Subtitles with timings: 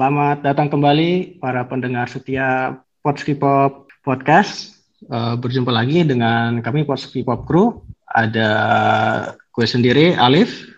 [0.00, 2.72] selamat datang kembali para pendengar setia
[3.04, 4.80] Podskipop Podcast.
[5.12, 7.84] Uh, berjumpa lagi dengan kami Podskipop Crew.
[8.08, 8.48] Ada
[9.52, 10.72] gue sendiri, Alif.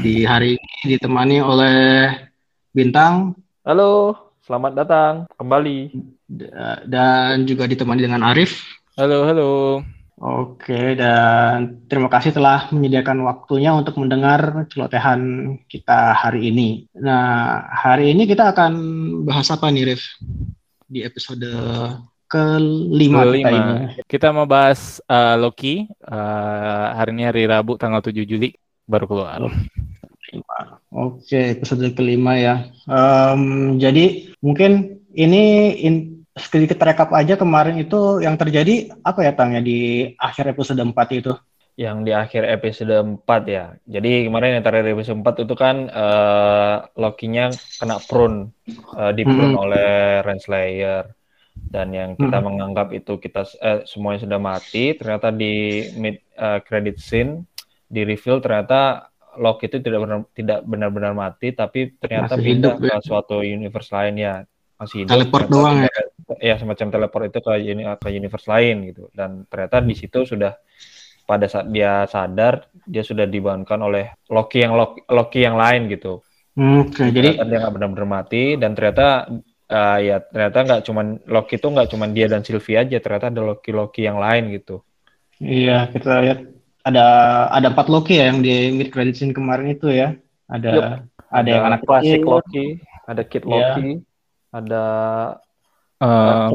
[0.00, 1.76] Di hari ini ditemani oleh
[2.72, 3.36] Bintang.
[3.60, 4.16] Halo,
[4.48, 5.92] selamat datang kembali.
[6.88, 8.56] Dan juga ditemani dengan Arif.
[8.96, 9.84] Halo, halo.
[10.22, 15.18] Oke, dan terima kasih telah menyediakan waktunya untuk mendengar celotehan
[15.66, 16.86] kita hari ini.
[16.94, 18.72] Nah, hari ini kita akan
[19.26, 20.06] bahas apa nih, Rif?
[20.86, 21.50] Di episode
[22.30, 23.34] kelima, kelima.
[23.34, 23.74] kita ini.
[24.06, 25.90] Kita mau bahas uh, Loki.
[26.06, 28.54] Uh, hari ini hari Rabu tanggal 7 Juli
[28.86, 29.42] baru keluar.
[30.94, 32.70] Oke, episode kelima ya.
[32.86, 39.52] Um, jadi mungkin ini in, sedikit rekap aja kemarin itu yang terjadi apa ya Tang
[39.52, 41.32] ya di akhir episode 4 itu?
[41.76, 43.64] Yang di akhir episode 4 ya.
[43.84, 48.52] Jadi kemarin yang terakhir episode 4 itu kan uh, Loki-nya kena prune
[48.96, 49.62] uh, di prune hmm.
[49.64, 49.90] oleh
[50.24, 51.04] Renslayer
[51.52, 52.46] dan yang kita hmm.
[52.48, 57.44] menganggap itu kita eh, semuanya sudah mati ternyata di mid uh, credit scene
[57.92, 62.84] di reveal ternyata Loki itu tidak benar tidak benar-benar mati tapi ternyata Masih pindah hidup,
[62.84, 63.00] ke ya.
[63.00, 64.34] suatu universe lain ya
[64.76, 65.12] masih hidup.
[65.16, 65.98] Teleport doang ya
[66.38, 67.52] ya semacam teleport itu ke
[68.00, 70.56] ke universe lain gitu dan ternyata di situ sudah
[71.22, 76.20] pada saat dia sadar dia sudah dibangunkan oleh Loki yang Loki, Loki yang lain gitu.
[76.52, 79.24] Oke, okay, jadi dia nggak benar-benar mati dan ternyata
[79.72, 83.40] uh, ya ternyata nggak cuman Loki itu nggak cuman dia dan Sylvie aja ternyata ada
[83.40, 84.84] Loki Loki yang lain gitu.
[85.40, 86.38] Iya kita lihat
[86.84, 87.06] ada
[87.48, 90.12] ada empat Loki ya yang di mid credit scene kemarin itu ya.
[90.52, 90.82] Ada Yup.
[90.84, 90.96] ada,
[91.32, 92.66] ada yang anak klasik Loki,
[93.08, 93.48] ada Kid iya.
[93.48, 93.96] Loki, yeah.
[94.52, 94.84] ada
[96.02, 96.50] Uh,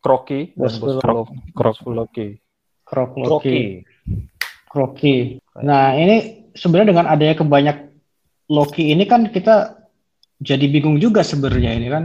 [0.00, 2.40] Kroki, Krok, Krok Loki.
[2.86, 3.84] Krok Loki.
[4.70, 5.16] Kroki.
[5.60, 7.76] Nah, ini sebenarnya dengan adanya kebanyak
[8.46, 9.76] Loki ini kan kita
[10.38, 12.04] jadi bingung juga sebenarnya ini kan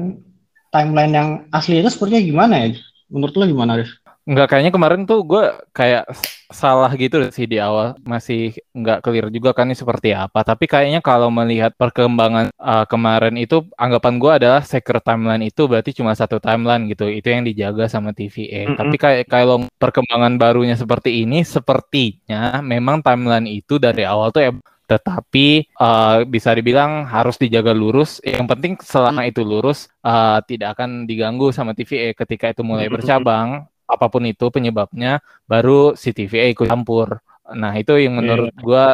[0.73, 2.67] timeline yang asli itu sepertinya gimana ya?
[3.11, 4.00] Menurut lo gimana, Rif?
[4.31, 5.43] Enggak, kayaknya kemarin tuh gue
[5.75, 6.07] kayak
[6.47, 7.99] salah gitu sih di awal.
[8.07, 10.47] Masih nggak clear juga kan ini seperti apa.
[10.47, 15.91] Tapi kayaknya kalau melihat perkembangan uh, kemarin itu, anggapan gue adalah secret timeline itu berarti
[15.91, 17.11] cuma satu timeline gitu.
[17.11, 18.63] Itu yang dijaga sama TVA.
[18.63, 18.79] Mm -hmm.
[18.79, 24.53] Tapi kayak kalau perkembangan barunya seperti ini, sepertinya memang timeline itu dari awal tuh ya
[24.91, 28.19] tetapi uh, bisa dibilang harus dijaga lurus.
[28.27, 33.70] Yang penting selama itu lurus uh, tidak akan diganggu sama TVA ketika itu mulai bercabang
[33.91, 37.19] apa pun itu penyebabnya baru si TVA ikut campur.
[37.51, 38.63] Nah, itu yang menurut yeah.
[38.63, 38.85] gua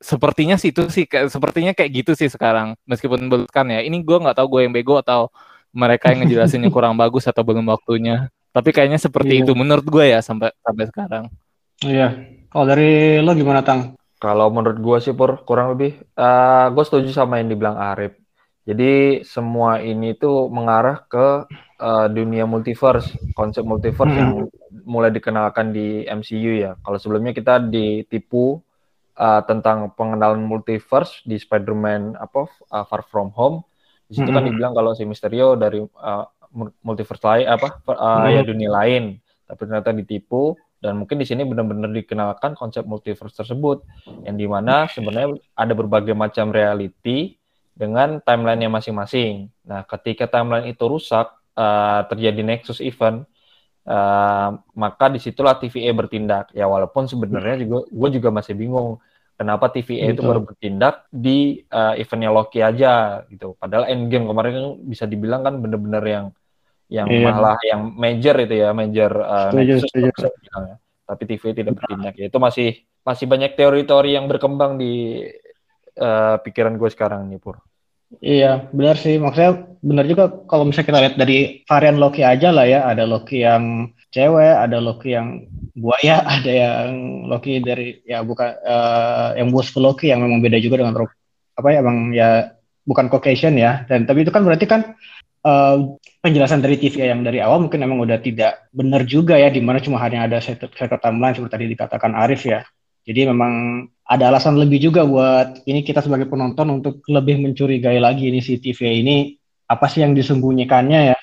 [0.00, 2.74] sepertinya sih itu sih sepertinya kayak gitu sih sekarang.
[2.90, 5.30] Meskipun kan ya, ini gua nggak tahu gue yang bego atau
[5.70, 8.26] mereka yang ngejelasinnya kurang bagus atau belum waktunya.
[8.50, 9.42] Tapi kayaknya seperti yeah.
[9.46, 11.24] itu menurut gue ya sampai sampai sekarang.
[11.86, 11.94] Iya.
[11.94, 12.10] Yeah.
[12.50, 13.94] Kalau dari lo gimana, Tang?
[14.18, 18.18] Kalau menurut gue sih Pur kurang lebih uh, gue setuju sama yang dibilang Arif.
[18.68, 21.48] Jadi semua ini tuh mengarah ke
[21.80, 24.20] uh, dunia multiverse, konsep multiverse hmm.
[24.20, 24.32] yang
[24.84, 26.76] mulai dikenalkan di MCU ya.
[26.84, 28.60] Kalau sebelumnya kita ditipu
[29.16, 33.64] uh, tentang pengenalan multiverse di Spider-Man apa uh, Far From Home.
[34.06, 34.36] Di situ kan hmm.
[34.36, 36.24] kan dibilang kalau si Mysterio dari uh,
[36.84, 38.34] multiverse lain apa uh, hmm.
[38.36, 39.16] ya dunia lain,
[39.48, 43.84] tapi ternyata ditipu dan mungkin di sini benar-benar dikenalkan konsep multiverse tersebut
[44.24, 47.36] yang di mana sebenarnya ada berbagai macam reality
[47.76, 49.52] dengan timelinenya masing-masing.
[49.64, 53.26] Nah, ketika timeline itu rusak, uh, terjadi nexus event,
[53.88, 56.52] uh, maka di situlah TVA bertindak.
[56.54, 59.00] Ya walaupun sebenarnya juga gue juga masih bingung
[59.40, 63.56] kenapa TVA itu baru bertindak di uh, eventnya Loki aja gitu.
[63.56, 66.26] Padahal Endgame kemarin kan bisa dibilang kan bener-bener yang
[66.90, 67.30] yang yeah.
[67.30, 70.10] malah yang major itu ya, major uh, setuju, nexus setuju.
[70.52, 70.76] ya.
[71.08, 72.14] Tapi TVA tidak bertindak.
[72.20, 75.24] Ya, itu masih masih banyak teori-teori yang berkembang di
[75.96, 77.62] uh, pikiran gue sekarang nih Pur.
[78.18, 79.22] Iya, benar sih.
[79.22, 82.82] Maksudnya benar juga kalau misalnya kita lihat dari varian Loki aja lah ya.
[82.90, 85.46] Ada Loki yang cewek, ada Loki yang
[85.78, 86.90] buaya, ada yang
[87.30, 91.06] Loki dari ya bukan uh, yang bos Loki yang memang beda juga dengan
[91.54, 92.50] apa ya, emang ya
[92.82, 93.86] bukan Caucasian ya.
[93.86, 94.98] Dan tapi itu kan berarti kan
[95.46, 99.62] uh, penjelasan dari TV yang dari awal mungkin memang udah tidak benar juga ya, di
[99.62, 100.66] mana cuma hanya ada satu
[100.98, 102.66] timeline seperti tadi dikatakan Arif ya.
[103.04, 108.28] Jadi memang ada alasan lebih juga buat ini kita sebagai penonton untuk lebih mencurigai lagi
[108.28, 109.38] ini si TV ini
[109.70, 111.18] apa sih yang disembunyikannya ya.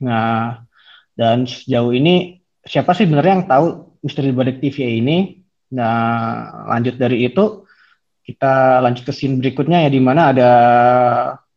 [0.00, 0.64] Nah,
[1.12, 3.66] dan sejauh ini siapa sih sebenarnya yang tahu
[4.00, 5.44] misteri balik TV ini?
[5.76, 7.68] Nah, lanjut dari itu
[8.24, 10.50] kita lanjut ke scene berikutnya ya di mana ada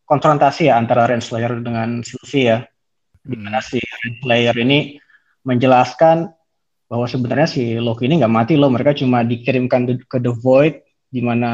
[0.04, 2.58] konfrontasi ya antara Renslayer dengan Sylvie ya.
[3.24, 5.00] Di mana si Renslayer ini
[5.48, 6.28] menjelaskan
[6.84, 11.20] bahwa sebenarnya si Loki ini nggak mati loh, mereka cuma dikirimkan ke The Void di
[11.22, 11.52] mana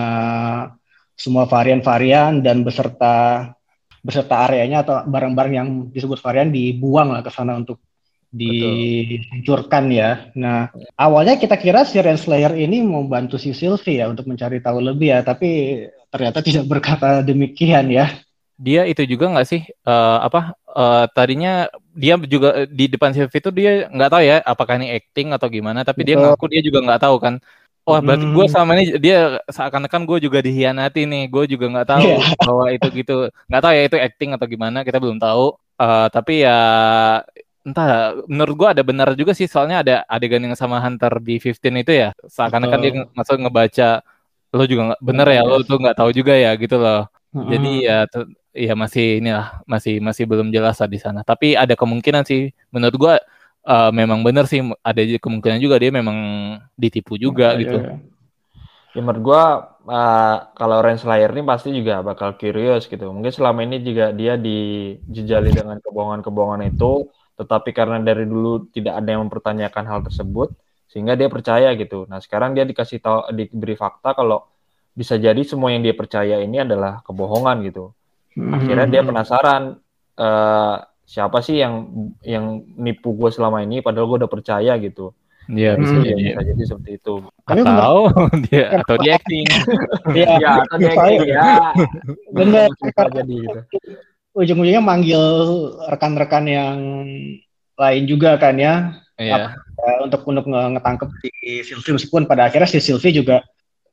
[1.15, 3.47] semua varian-varian dan beserta
[4.01, 7.85] beserta areanya atau barang-barang yang disebut varian dibuang lah ke sana untuk
[8.31, 10.31] dihancurkan ya.
[10.39, 14.79] Nah, awalnya kita kira si Renslayer ini mau bantu si Sylvie ya untuk mencari tahu
[14.81, 18.07] lebih ya, tapi ternyata tidak berkata demikian ya.
[18.61, 23.51] Dia itu juga nggak sih uh, apa uh, tadinya dia juga di depan Sylvie itu
[23.51, 27.01] dia nggak tahu ya apakah ini acting atau gimana, tapi dia ngaku dia juga nggak
[27.01, 27.35] tahu kan.
[27.89, 28.37] Wah, oh, berarti hmm.
[28.37, 31.25] gue sama ini dia seakan-akan gue juga dihianati nih.
[31.33, 32.37] Gue juga nggak tahu yeah.
[32.47, 33.17] bahwa itu gitu.
[33.49, 34.79] Nggak tahu ya itu acting atau gimana.
[34.85, 35.57] Kita belum tahu.
[35.81, 36.61] Uh, tapi ya
[37.61, 41.85] entah menurut gua ada benar juga sih soalnya ada adegan yang sama Hunter di 15
[41.85, 43.91] itu ya seakan-akan dia masuk ngebaca
[44.51, 47.99] lo juga nggak bener ya lo tuh nggak tahu juga ya gitu loh jadi ya
[48.51, 52.97] ya masih inilah masih masih belum jelas lah di sana tapi ada kemungkinan sih menurut
[52.99, 53.15] gua
[53.67, 56.17] uh, memang bener sih ada kemungkinan juga dia memang
[56.75, 57.95] ditipu juga gitu ya.
[58.95, 59.43] ya menurut gua
[59.87, 65.55] uh, kalau Renslayer ini pasti juga bakal curious gitu mungkin selama ini juga dia dijejali
[65.55, 67.07] dengan kebohongan-kebohongan itu
[67.41, 70.53] tetapi karena dari dulu tidak ada yang mempertanyakan hal tersebut
[70.91, 72.05] sehingga dia percaya gitu.
[72.11, 74.45] Nah, sekarang dia dikasih tahu diberi fakta kalau
[74.93, 77.95] bisa jadi semua yang dia percaya ini adalah kebohongan gitu.
[78.37, 79.09] Akhirnya dia hmm.
[79.11, 79.63] penasaran
[80.19, 81.91] uh, siapa sih yang
[82.23, 85.11] yang nipu gue selama ini padahal gue udah percaya gitu.
[85.51, 86.07] Iya bisa, hmm.
[86.07, 87.15] jadi, bisa jadi seperti itu.
[87.43, 87.95] Atau
[88.47, 89.47] dia atau dia acting.
[90.11, 91.51] Iya, ya, atau dia acting ya.
[92.31, 92.69] Benar.
[93.11, 93.61] Jadi gitu
[94.35, 95.23] ujung-ujungnya manggil
[95.91, 96.79] rekan-rekan yang
[97.75, 99.57] lain juga kan ya yeah.
[100.05, 101.31] untuk untuk ngetangkep si
[101.67, 103.43] Sylvie meskipun pada akhirnya si Sylvie juga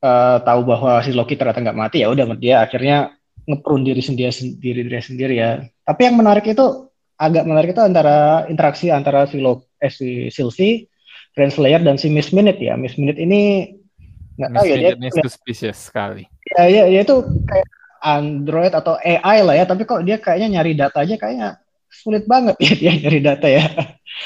[0.03, 3.16] uh, tahu bahwa si Loki ternyata nggak mati ya udah dia akhirnya
[3.47, 8.45] ngeprun diri sendiri sendiri diri sendiri ya tapi yang menarik itu agak menarik itu antara
[8.45, 10.85] interaksi antara si, Loki, eh, si Sylvie
[11.33, 13.71] Renslayer dan si Miss Minute ya Miss Minute ini
[14.37, 17.67] nggak tahu ya dia suspicious sekali ya ya, ya itu kayak
[18.01, 21.49] Android atau AI lah ya, tapi kok dia kayaknya nyari data aja kayaknya
[21.89, 23.63] sulit banget ya dia nyari data ya.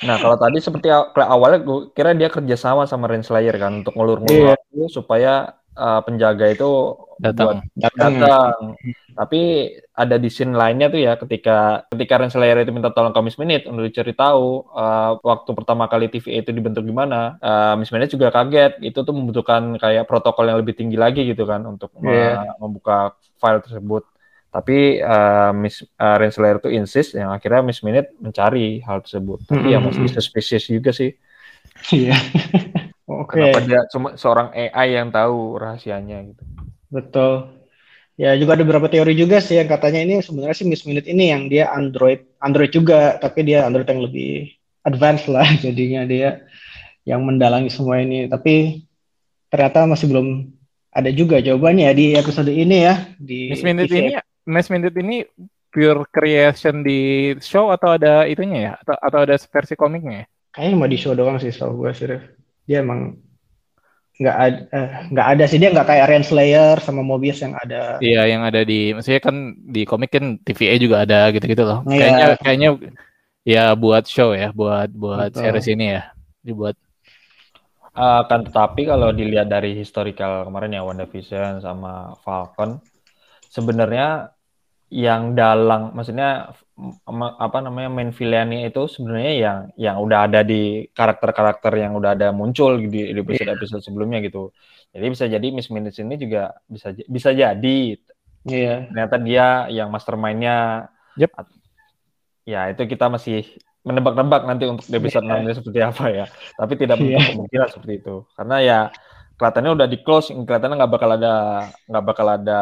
[0.08, 4.90] Nah kalau tadi seperti awalnya gue kira dia kerjasama sama Renslayer kan untuk ngulur-ngulur yeah.
[4.92, 5.34] supaya
[5.76, 7.62] uh, penjaga itu datang.
[7.78, 8.14] datang.
[8.18, 8.56] datang.
[9.12, 9.42] Tapi
[9.94, 13.70] ada di scene lainnya tuh ya ketika ketika Renslayer itu minta tolong ke Miss Minute
[13.70, 17.38] untuk dicari tahu uh, waktu pertama kali TVA itu dibentuk gimana.
[17.38, 18.82] Uh, Miss Minute juga kaget.
[18.82, 22.58] Itu tuh membutuhkan kayak protokol yang lebih tinggi lagi gitu kan untuk yeah.
[22.58, 24.04] membuka file tersebut.
[24.52, 29.48] Tapi uh, Miss uh, Renslayer itu insist yang akhirnya Miss Minute mencari hal tersebut.
[29.48, 29.74] Tapi mm -hmm.
[29.76, 31.16] ya masih suspicious juga sih.
[31.94, 32.14] Iya.
[32.14, 32.71] Oke.
[33.28, 33.54] Okay.
[33.54, 36.44] Kenapa dia cuma seorang AI yang tahu rahasianya gitu.
[36.90, 37.62] Betul.
[38.20, 41.34] Ya juga ada beberapa teori juga sih yang katanya ini sebenarnya sih Miss Minute ini
[41.34, 44.52] yang dia Android Android juga tapi dia Android yang lebih
[44.86, 46.46] advance lah jadinya dia
[47.08, 48.86] yang mendalangi semua ini tapi
[49.50, 50.28] ternyata masih belum
[50.92, 54.12] ada juga jawabannya ya di episode ini ya di Miss Minute ini
[54.46, 55.26] Miss Minute ini
[55.72, 60.26] pure creation di show atau ada itunya ya atau atau ada versi komiknya ya?
[60.52, 62.06] Kayaknya mau di show doang sih so gue sih
[62.72, 63.20] dia emang
[64.22, 68.30] nggak ada eh, nggak ada sih dia nggak kayak Renslayer sama Mobius yang ada iya
[68.30, 71.98] yang ada di maksudnya kan di komik kan TVA juga ada gitu gitu loh iya.
[71.98, 72.70] kayaknya kayaknya
[73.42, 75.42] ya buat show ya buat buat Betul.
[75.42, 76.14] series ini ya
[76.46, 76.78] dibuat
[77.92, 82.78] akan uh, tetapi kalau dilihat dari historical kemarin ya WandaVision sama Falcon
[83.50, 84.32] sebenarnya
[84.92, 86.52] yang dalang maksudnya
[87.40, 92.36] apa namanya main villainnya itu sebenarnya yang yang udah ada di karakter-karakter yang udah ada
[92.36, 93.88] muncul di, di episode-episode yeah.
[93.88, 94.52] sebelumnya gitu.
[94.92, 97.78] Jadi bisa jadi Miss Minutes ini juga bisa bisa jadi
[98.44, 98.92] yeah.
[98.92, 100.92] ternyata dia yang mastermindnya.
[101.16, 101.40] Yep.
[102.44, 103.48] Ya itu kita masih
[103.88, 105.56] menebak-nebak nanti untuk episode yeah.
[105.56, 106.26] 6 seperti apa ya.
[106.60, 107.32] Tapi tidak yeah.
[107.32, 108.28] kemungkinan seperti itu.
[108.36, 108.80] Karena ya
[109.42, 111.34] kelihatannya udah di close, kelihatannya nggak bakal ada
[111.90, 112.60] nggak bakal ada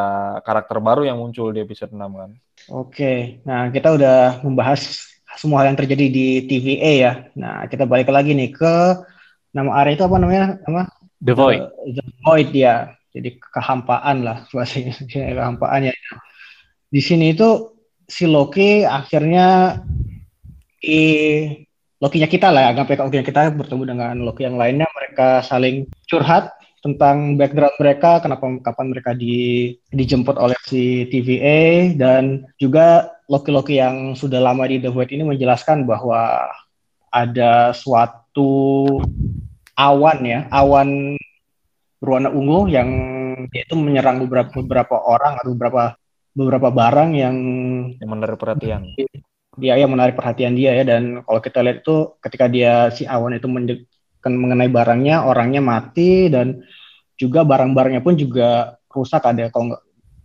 [0.48, 2.32] karakter baru yang muncul di episode 6 kan.
[2.72, 5.04] Oke, nah kita udah membahas
[5.36, 7.14] semua hal yang terjadi di TVA ya.
[7.36, 8.76] Nah kita balik lagi nih ke
[9.52, 10.56] nama area itu apa namanya?
[10.64, 10.88] Nama
[11.20, 11.62] The Void.
[11.92, 12.96] The, The Void ya.
[13.12, 14.96] Jadi kehampaan lah bahasanya
[15.36, 15.96] kehampaan ya.
[16.88, 17.76] Di sini itu
[18.08, 19.84] si Loki akhirnya
[20.80, 21.04] i
[22.00, 26.48] Lokinya kita lah, anggap Lokinya kita bertemu dengan Loki yang lainnya, mereka saling curhat
[26.80, 34.16] tentang background mereka, kenapa kapan mereka di, dijemput oleh si TVA dan juga Loki-Loki yang
[34.16, 36.50] sudah lama di The Void ini menjelaskan bahwa
[37.12, 38.86] ada suatu
[39.76, 41.20] awan ya, awan
[42.00, 42.90] berwarna ungu yang
[43.52, 45.84] itu menyerang beberapa beberapa orang atau beberapa
[46.32, 47.38] beberapa barang yang,
[48.00, 48.88] yang menarik perhatian.
[49.60, 53.36] Dia yang menarik perhatian dia ya dan kalau kita lihat itu ketika dia si awan
[53.36, 53.48] itu
[54.36, 56.62] mengenai barangnya orangnya mati dan
[57.20, 59.26] juga barang-barangnya pun juga rusak.
[59.26, 59.84] Ada kalau nggak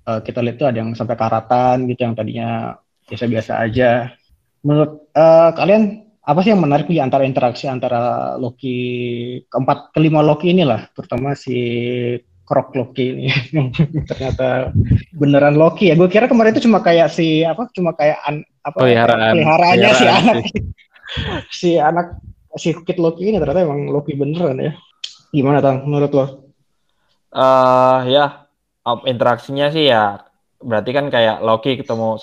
[0.08, 4.12] uh, kita lihat tuh ada yang sampai karatan gitu yang tadinya biasa-biasa aja.
[4.64, 8.76] Menurut uh, kalian apa sih yang menarik di antara interaksi antara Loki
[9.44, 11.56] keempat kelima Loki inilah, terutama si
[12.44, 13.28] Krok Loki ini?
[14.10, 14.72] Ternyata
[15.16, 15.94] beneran Loki ya.
[15.96, 20.06] Gue kira kemarin itu cuma kayak si apa, cuma kayak an, apa peliharaan, peliharaannya si
[20.08, 20.36] anak.
[21.60, 22.06] si anak
[22.54, 24.72] si Kid Loki ini ternyata emang Loki beneran ya.
[25.34, 26.24] Gimana tang menurut lo?
[27.34, 28.46] Uh, ya
[29.08, 30.22] interaksinya sih ya
[30.64, 32.16] berarti kan kayak Loki ketemu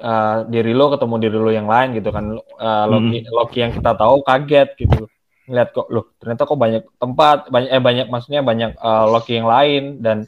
[0.00, 3.28] uh, diri lo ketemu diri lo yang lain gitu kan uh, Loki hmm.
[3.32, 5.04] Loki yang kita tahu kaget gitu
[5.50, 9.48] ngeliat kok loh ternyata kok banyak tempat banyak eh banyak maksudnya banyak uh, Loki yang
[9.50, 10.24] lain dan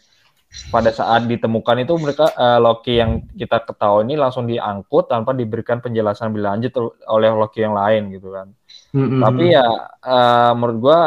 [0.70, 5.82] pada saat ditemukan itu mereka uh, Loki yang kita ketahui ini langsung diangkut tanpa diberikan
[5.82, 6.72] penjelasan lebih lanjut
[7.10, 8.48] oleh Loki yang lain gitu kan.
[8.94, 9.18] Hmm.
[9.18, 9.66] tapi ya
[10.06, 11.00] uh, menurut gua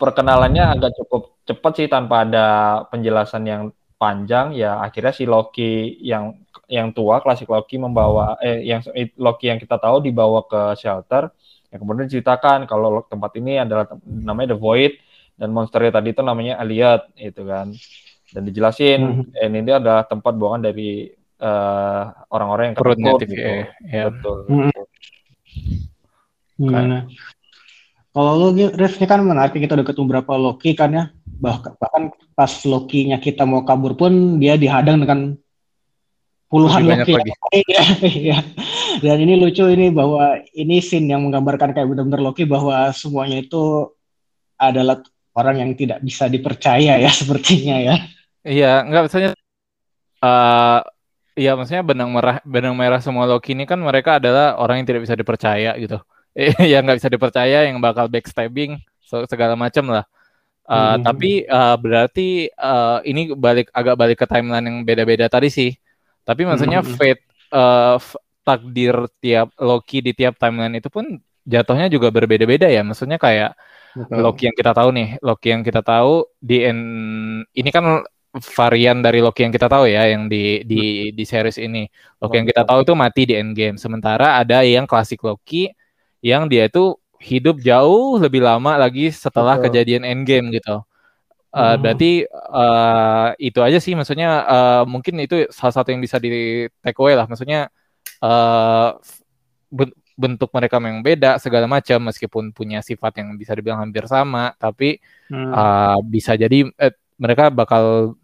[0.00, 2.46] perkenalannya agak cukup cepat sih tanpa ada
[2.88, 3.62] penjelasan yang
[4.00, 4.56] panjang.
[4.56, 8.82] Ya akhirnya si Loki yang yang tua klasik Loki membawa eh yang
[9.20, 11.30] Loki yang kita tahu dibawa ke shelter.
[11.70, 14.92] Yang kemudian diceritakan kalau tempat ini adalah namanya The Void
[15.36, 17.76] dan monsternya tadi itu namanya Elliot itu kan
[18.32, 19.38] dan dijelasin hmm.
[19.38, 21.10] eh, ini adalah tempat buangan dari
[21.42, 22.02] uh,
[22.32, 23.34] orang-orang yang perutnya gitu.
[23.34, 23.66] ya.
[23.86, 24.02] ya.
[24.10, 24.72] betul, hmm.
[26.56, 26.98] Gimana?
[28.16, 31.04] Kalau lo, Rif, ini kan menarik kita udah ketemu berapa Loki kan ya
[31.36, 32.02] bahkan bahkan
[32.32, 35.36] pas Loki-nya kita mau kabur pun dia dihadang dengan
[36.48, 37.32] puluhan Loki lagi.
[37.76, 38.38] ya, ya.
[39.04, 43.92] dan ini lucu ini bahwa ini scene yang menggambarkan kayak benar-benar Loki bahwa semuanya itu
[44.56, 45.04] adalah
[45.36, 47.96] orang yang tidak bisa dipercaya ya sepertinya ya
[48.46, 49.30] iya nggak misalnya
[50.22, 50.80] uh,
[51.36, 55.04] Iya, maksudnya benang merah benang merah semua Loki ini kan mereka adalah orang yang tidak
[55.04, 56.00] bisa dipercaya gitu.
[56.72, 60.08] yang nggak bisa dipercaya, yang bakal backstabbing, segala macam lah.
[60.64, 61.04] Uh, hmm.
[61.04, 65.76] Tapi uh, berarti uh, ini balik agak balik ke timeline yang beda-beda tadi sih.
[66.24, 66.96] Tapi maksudnya hmm.
[66.96, 67.22] fate
[67.52, 68.00] uh,
[68.40, 72.80] takdir tiap Loki di tiap timeline itu pun jatuhnya juga berbeda-beda ya.
[72.80, 73.52] Maksudnya kayak
[73.92, 74.24] Betul.
[74.24, 76.80] Loki yang kita tahu nih, Loki yang kita tahu di en,
[77.52, 78.08] ini kan
[78.40, 81.88] varian dari Loki yang kita tahu ya, yang di di di series ini.
[82.20, 83.76] Loki yang kita tahu itu mati di Endgame.
[83.80, 85.72] Sementara ada yang klasik Loki
[86.20, 89.64] yang dia itu hidup jauh lebih lama lagi setelah Betul.
[89.72, 90.84] kejadian Endgame gitu.
[91.56, 91.78] Uh, hmm.
[91.80, 92.12] Berarti
[92.52, 97.16] uh, itu aja sih, maksudnya uh, mungkin itu salah satu yang bisa di take away
[97.16, 97.24] lah.
[97.24, 97.72] Maksudnya
[98.20, 99.00] uh,
[100.16, 105.00] bentuk mereka yang beda segala macam, meskipun punya sifat yang bisa dibilang hampir sama, tapi
[105.28, 105.52] hmm.
[105.52, 108.16] uh, bisa jadi eh, mereka bakal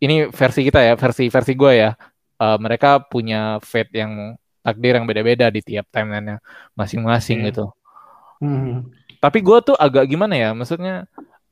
[0.00, 1.90] ini versi kita ya, versi versi gue ya.
[2.34, 4.34] Uh, mereka punya fate yang
[4.64, 6.42] takdir yang beda-beda di tiap timeline-nya
[6.74, 7.46] masing-masing hmm.
[7.52, 7.66] gitu.
[8.42, 8.90] Hmm.
[9.22, 11.06] Tapi gue tuh agak gimana ya, maksudnya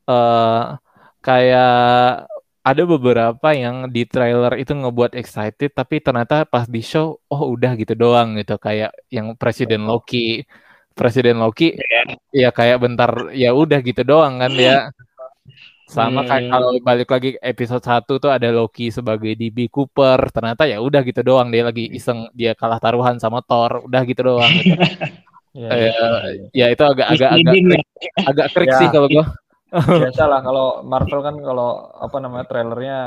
[0.05, 0.77] uh,
[1.23, 2.27] kayak
[2.63, 7.75] ada beberapa yang di trailer itu ngebuat excited, tapi ternyata pas di show, oh udah
[7.75, 10.47] gitu doang gitu, kayak yang Presiden Loki,
[10.95, 12.15] Presiden Loki, yeah.
[12.31, 14.93] ya kayak bentar, ya udah gitu doang kan ya.
[15.93, 16.53] Sama kayak hmm.
[16.57, 21.21] kalau balik lagi episode 1 tuh ada Loki sebagai DB Cooper, ternyata ya udah gitu
[21.21, 24.49] doang dia lagi iseng dia kalah taruhan sama Thor, udah gitu doang.
[24.49, 24.73] Gitu.
[25.53, 25.93] Ya, uh, ya,
[26.49, 27.85] ya itu agak agak agak krik,
[28.25, 28.77] agak krik ya.
[28.81, 29.25] sih kalau gua.
[30.01, 32.99] Biasa lah kalau Marvel kan kalau apa namanya trailernya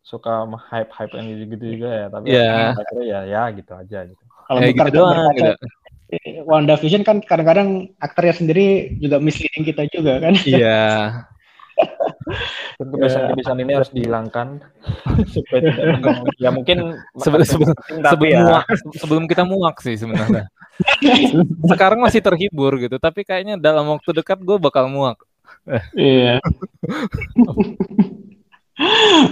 [0.00, 2.72] suka hype hype yang gitu gitu juga ya tapi yeah.
[2.72, 4.24] akhirnya ya ya gitu aja gitu.
[4.24, 5.52] Kalau ya, gitu doang gitu.
[6.48, 10.32] Wanda Vision kan kadang-kadang aktornya sendiri juga misleading kita juga kan.
[10.48, 10.80] Iya.
[12.78, 14.62] Kebiasaan-kebiasaan ini harus dihilangkan
[16.42, 18.40] ya mungkin sebelum sebelum sebelum, ya.
[18.44, 18.66] muak,
[18.98, 20.48] sebelum kita muak sih sebenarnya.
[21.70, 25.20] Sekarang masih terhibur gitu, tapi kayaknya dalam waktu dekat gue bakal muak.
[25.94, 26.40] Iya.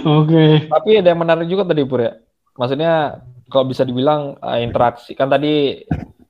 [0.05, 0.69] Oke.
[0.69, 2.13] Tapi ada yang menarik juga tadi Pur ya.
[2.55, 5.83] Maksudnya kalau bisa dibilang uh, interaksi kan tadi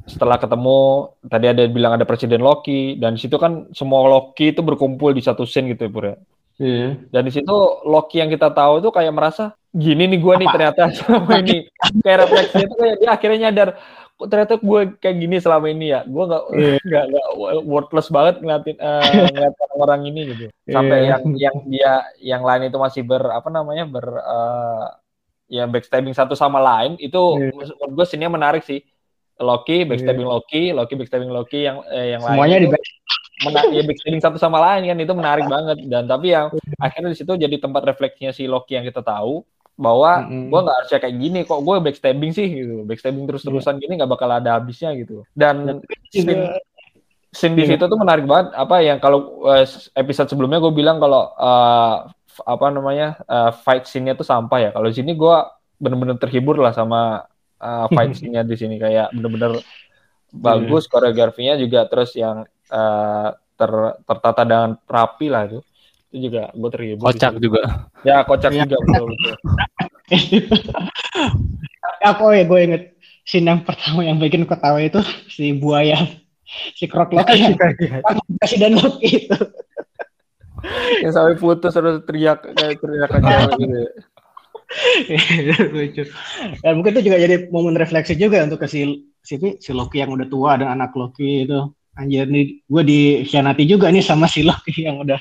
[0.10, 4.62] setelah ketemu tadi ada bilang ada presiden Loki dan di situ kan semua Loki itu
[4.66, 6.16] berkumpul di satu scene gitu ya Pur ya.
[6.62, 6.90] Iya.
[7.10, 7.56] Dan di situ
[7.86, 11.72] Loki yang kita tahu itu kayak merasa gini nih gue nih ternyata selama ini
[12.04, 13.70] kayak refleksi itu kayak dia akhirnya nyadar
[14.22, 16.78] ternyata gue kayak gini selama ini ya gue nggak yeah.
[16.88, 17.28] nggak nggak
[17.66, 21.10] worthless banget ngeliatin uh, ngeliat orang ini gitu sampai yeah.
[21.10, 24.86] yang yang dia yang lain itu masih ber apa namanya ber uh,
[25.50, 27.50] ya backstabbing satu sama lain itu yeah.
[27.56, 28.84] menurut gue sini menarik sih
[29.42, 30.34] Loki backstabbing yeah.
[30.38, 32.70] Loki Loki backstabbing Loki yang eh, yang semuanya lain di
[33.74, 37.34] ya backstabbing satu sama lain kan itu menarik banget dan tapi yang akhirnya di situ
[37.34, 39.42] jadi tempat refleksinya si Loki yang kita tahu
[39.82, 40.48] bahwa mm-hmm.
[40.54, 43.82] gue nggak harusnya kayak gini kok gue backstabbing sih gitu backstabbing terus-terusan yeah.
[43.82, 45.82] gini nggak bakal ada habisnya gitu dan
[46.14, 46.54] scene,
[47.34, 47.74] scene di iya.
[47.74, 49.66] situ tuh menarik banget apa yang kalau uh,
[49.98, 52.06] episode sebelumnya gue bilang kalau uh,
[52.46, 55.36] apa namanya uh, fight scene-nya tuh sampah ya kalau sini gue
[55.82, 57.26] bener-bener terhibur lah sama
[57.62, 59.62] uh, scene-nya di sini kayak bener-bener
[60.32, 65.60] bagus koreografinya juga terus yang uh, ter, tertata dengan rapi lah itu
[66.12, 67.48] itu juga gue terhibur Kocak gitu.
[67.48, 67.62] juga.
[68.04, 68.68] ya kocak Ya.
[68.68, 69.36] juga betul betul
[72.02, 72.84] Aku ya gue inget
[73.24, 75.00] scene yang pertama yang bikin ketawa itu
[75.30, 76.02] si buaya
[76.76, 77.56] si krok Loki yang
[78.42, 79.38] presiden Loki itu.
[81.02, 83.90] yang sampai putus terus teriak kayak teriakan cewek gitu ya.
[85.76, 86.04] Lucu.
[86.64, 90.16] Dan mungkin itu juga jadi momen refleksi juga untuk ke si si, si Loki yang
[90.16, 91.60] udah tua dan anak Loki itu.
[91.92, 95.20] Anjir nih gue dikhianati juga nih sama si Loki yang udah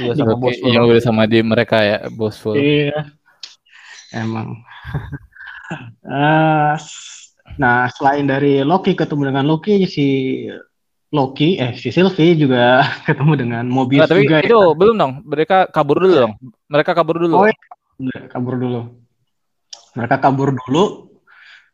[0.00, 2.56] iya sama bos yang udah sama di mereka ya, bosful.
[2.56, 3.12] Iya.
[4.12, 4.56] Emang.
[7.56, 10.06] Nah, selain dari Loki ketemu dengan Loki, si
[11.14, 14.42] Loki, eh si Sylvie juga ketemu dengan Mobius Nah, tapi juga.
[14.42, 14.50] ya.
[14.50, 15.12] itu belum dong.
[15.24, 16.34] Mereka kabur dulu dong.
[16.68, 17.34] Mereka kabur dulu.
[17.42, 17.56] Oh, iya.
[17.96, 18.80] Udah, kabur dulu.
[19.96, 20.84] Mereka kabur dulu.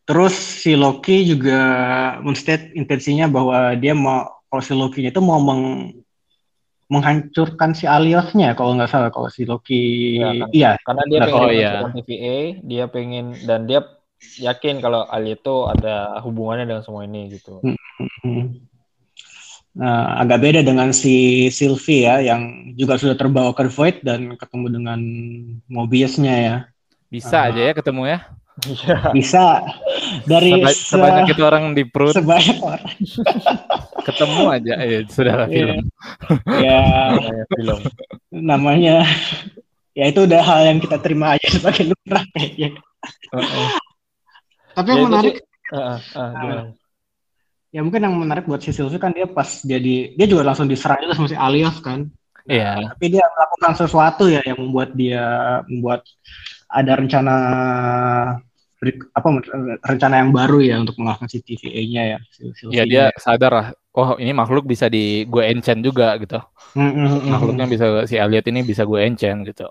[0.03, 1.59] Terus si Loki juga
[2.23, 6.03] menstate intensinya bahwa dia mau kalau si Loki itu mau meng-
[6.91, 10.49] menghancurkan si Aliosnya kalau nggak salah kalau si Loki Iya, kan.
[10.53, 11.71] iya karena dia pengen oh, iya.
[11.97, 13.81] TVA dia pengen dan dia
[14.37, 17.65] yakin kalau Ali itu ada hubungannya dengan semua ini gitu
[18.23, 18.59] Hmm.
[19.73, 24.67] Nah, agak beda dengan si Sylvie ya, yang juga sudah terbawa ke Void dan ketemu
[24.69, 25.01] dengan
[25.65, 26.57] Mobiusnya ya.
[27.09, 27.49] Bisa Ah.
[27.49, 28.19] aja ya ketemu ya.
[29.17, 29.65] Bisa
[30.29, 32.85] dari Seba- se- sebanyak itu orang di perut sebanyak orang.
[34.05, 34.75] ketemu aja.
[34.77, 35.49] Ya, sudah Iya.
[35.49, 35.79] film.
[36.69, 36.81] ya,
[37.49, 37.79] film
[38.29, 39.05] namanya
[39.93, 42.77] ya itu udah hal yang kita terima aja sebagai lumrah kayaknya.
[44.73, 45.35] Tapi Ya, yang itu menarik,
[45.69, 46.63] Ah, ah, ah, gimana?
[47.73, 51.01] Ya mungkin yang menarik buat si Sylvie kan dia pas jadi dia juga langsung diserang
[51.03, 52.07] juga sama si Alias kan.
[52.43, 52.91] Iya.
[52.91, 55.23] tapi dia melakukan sesuatu ya yang membuat dia
[55.71, 56.03] membuat
[56.67, 57.35] ada rencana
[59.15, 59.29] apa
[59.87, 62.19] rencana yang baru ya untuk mengalahkan si TVA-nya ya.
[62.35, 63.67] si- si Ya dia sadar lah.
[63.95, 66.43] Oh ini makhluk bisa di gue enchant juga gitu.
[66.75, 67.31] Mm, mm, mm, mm.
[67.31, 69.71] Makhluknya bisa si Elliot ini bisa gue enchant gitu.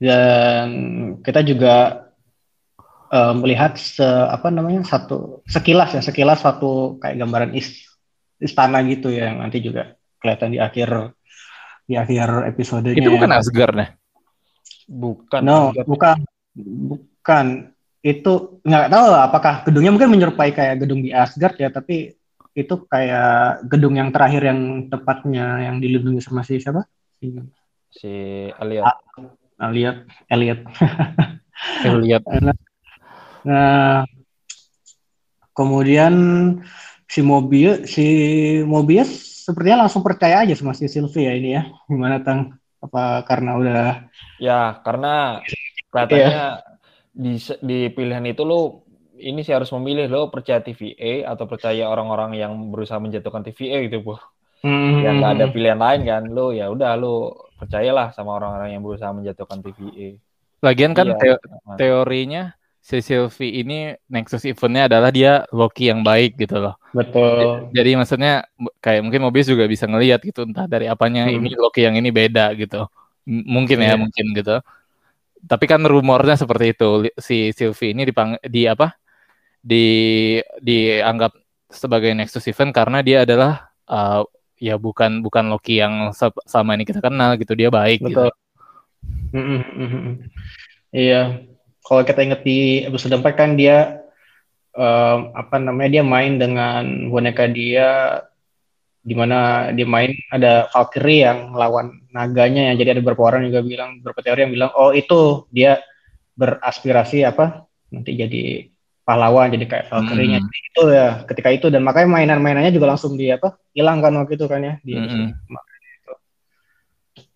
[0.00, 0.68] dan
[1.20, 2.08] kita juga
[3.10, 7.90] eh, melihat se apa namanya satu sekilas ya sekilas satu kayak gambaran is-
[8.40, 11.12] istana gitu ya yang nanti juga kelihatan di akhir
[11.84, 12.96] di akhir episodenya.
[12.96, 13.88] Itu bukan Asgard nah.
[14.90, 17.46] bukan No, bukan, bukan.
[18.00, 22.16] Itu nggak tahu lah apakah gedungnya mungkin menyerupai kayak gedung di Asgard ya, tapi
[22.56, 26.82] itu kayak gedung yang terakhir yang tepatnya yang dilindungi sama si siapa?
[27.20, 27.28] Si
[27.92, 28.12] si
[28.56, 28.86] Elliot
[29.60, 30.60] Elliot, Elliot.
[31.86, 32.24] Elliot.
[33.44, 34.04] Nah,
[35.52, 36.14] kemudian
[37.06, 38.06] si Mobius, si
[38.62, 39.10] Mobius
[39.44, 41.62] sepertinya langsung percaya aja sama si Sylvie ya ini ya.
[41.86, 42.56] Gimana tang?
[42.80, 43.84] Apa karena udah
[44.40, 45.44] ya karena
[45.92, 46.44] kelihatannya
[47.12, 48.88] di di pilihan itu lo
[49.20, 54.00] ini sih harus memilih lo percaya TVA atau percaya orang-orang yang berusaha menjatuhkan TVA gitu
[54.00, 54.16] bu
[54.60, 55.00] Hmm.
[55.00, 59.08] ya nggak ada pilihan lain kan lo ya udah lo percayalah sama orang-orang yang berusaha
[59.08, 60.20] menjatuhkan TVA
[60.60, 61.16] Lagian kan Iya.
[61.16, 61.44] teo-
[61.80, 62.52] teorinya
[62.90, 66.74] si Sylvie ini Nexus eventnya adalah dia Loki yang baik gitu loh.
[66.90, 67.70] Betul.
[67.70, 68.42] Jadi maksudnya
[68.82, 71.38] kayak mungkin Mobius juga bisa ngelihat gitu entah dari apanya Hmm.
[71.38, 72.90] ini Loki yang ini beda gitu.
[73.30, 74.00] M- mungkin ya Iya.
[74.02, 74.58] mungkin gitu.
[75.46, 78.98] Tapi kan rumornya seperti itu si Sylvie ini dipang di apa?
[79.60, 81.36] di dianggap
[81.68, 84.24] sebagai Nexus event karena dia adalah uh,
[84.56, 86.16] ya bukan bukan Loki yang
[86.48, 88.24] sama ini kita kenal gitu dia baik gitu.
[88.24, 88.32] Betul.
[89.36, 90.14] Mm, mm, mm, mm.
[90.96, 91.22] Iya.
[91.90, 93.98] Kalau kita ingat di episode 4 kan dia
[94.78, 98.22] em, apa namanya dia main dengan boneka dia
[99.02, 103.66] di mana dia main ada Valkyrie yang lawan naganya yang jadi ada beberapa orang juga
[103.66, 105.82] bilang beberapa teori yang bilang oh itu dia
[106.38, 108.70] beraspirasi apa nanti jadi
[109.02, 110.52] pahlawan jadi kayak Valkyrie-nya Mm.
[110.70, 114.46] itu ya ketika itu dan makanya mainan-mainannya juga langsung di apa hilang kan waktu itu
[114.46, 115.26] kan ya di itu.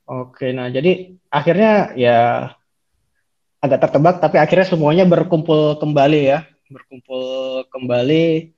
[0.05, 2.19] Oke, nah jadi akhirnya ya
[3.65, 7.25] agak tertebak tapi akhirnya semuanya berkumpul kembali ya, berkumpul
[7.73, 8.53] kembali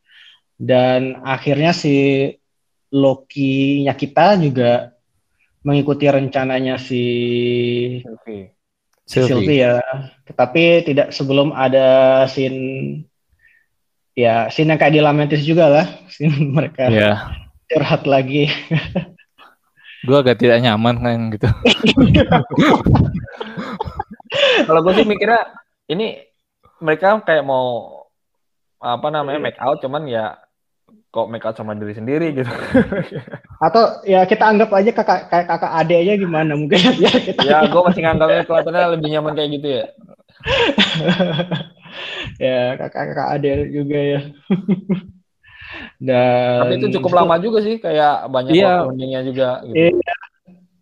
[0.59, 2.27] dan akhirnya si
[2.91, 4.95] Loki-nya kita juga
[5.63, 7.03] mengikuti rencananya si
[8.03, 8.57] Oke
[9.07, 9.79] si Sylvie ya.
[10.27, 13.03] Tetapi tidak sebelum ada scene
[14.19, 17.31] ya scene yang kayak di Lamentis juga lah, scene mereka Ya,
[17.71, 18.51] curhat lagi.
[20.07, 21.49] gue agak tidak nyaman kan gitu.
[24.67, 25.41] kalau gue sih mikirnya
[25.89, 26.21] ini
[26.79, 28.01] mereka kayak mau
[28.77, 30.37] apa namanya make out cuman ya
[31.11, 32.53] kok make out sama diri sendiri gitu
[33.67, 37.65] Atau ya kita anggap aja kakak kayak kakak adik aja gimana mungkin ya kita ya
[37.65, 39.85] gue masih nganggapnya kelihatannya lebih nyaman kayak gitu ya
[42.45, 44.21] ya kakak-kakak ada juga ya.
[45.97, 48.85] Dan Tapi itu cukup lama juga sih, kayak banyak Iya.
[49.25, 49.65] juga.
[49.65, 49.75] Gitu.
[49.97, 50.16] Iya.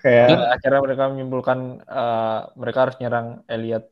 [0.05, 3.85] Kayak Dan akhirnya mereka menyimpulkan eh, mereka harus nyerang Elliot.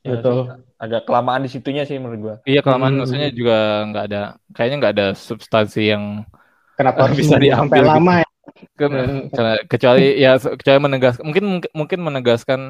[0.00, 0.32] Ya, Betul.
[0.32, 0.44] sih,
[0.80, 2.34] agak kelamaan di situnya sih menurut gua.
[2.48, 3.04] Iya kelamaan Hmm.
[3.04, 4.20] maksudnya juga nggak ada
[4.56, 6.24] kayaknya nggak ada substansi yang
[6.80, 7.92] kenapa harus Bisa diambil gitu.
[7.92, 8.28] lama ya?
[8.80, 9.28] ke- Hmm.
[9.28, 11.44] ke- kecuali ya kecuali menegaskan mungkin
[11.76, 12.60] mungkin menegaskan